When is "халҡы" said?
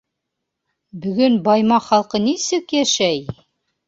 1.89-2.21